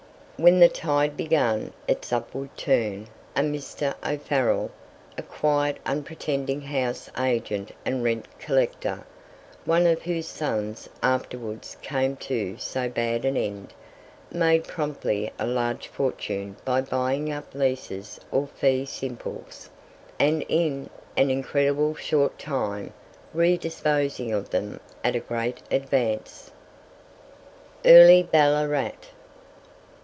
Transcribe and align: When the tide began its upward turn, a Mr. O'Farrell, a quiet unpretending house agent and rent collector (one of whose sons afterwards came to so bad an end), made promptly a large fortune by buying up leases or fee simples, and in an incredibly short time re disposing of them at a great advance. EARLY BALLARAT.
When 0.37 0.59
the 0.59 0.69
tide 0.69 1.15
began 1.17 1.71
its 1.87 2.11
upward 2.11 2.57
turn, 2.57 3.09
a 3.35 3.41
Mr. 3.41 3.93
O'Farrell, 4.03 4.71
a 5.15 5.21
quiet 5.21 5.77
unpretending 5.85 6.61
house 6.61 7.11
agent 7.15 7.71
and 7.85 8.03
rent 8.03 8.25
collector 8.39 9.03
(one 9.65 9.85
of 9.85 10.01
whose 10.01 10.25
sons 10.27 10.89
afterwards 11.03 11.77
came 11.83 12.15
to 12.15 12.57
so 12.57 12.89
bad 12.89 13.23
an 13.23 13.37
end), 13.37 13.75
made 14.31 14.63
promptly 14.63 15.31
a 15.37 15.45
large 15.45 15.85
fortune 15.89 16.55
by 16.65 16.81
buying 16.81 17.31
up 17.31 17.53
leases 17.53 18.19
or 18.31 18.47
fee 18.47 18.83
simples, 18.83 19.69
and 20.17 20.41
in 20.49 20.89
an 21.15 21.29
incredibly 21.29 22.01
short 22.01 22.39
time 22.39 22.91
re 23.31 23.57
disposing 23.57 24.33
of 24.33 24.49
them 24.49 24.79
at 25.03 25.15
a 25.15 25.19
great 25.19 25.59
advance. 25.69 26.49
EARLY 27.85 28.23
BALLARAT. 28.23 29.09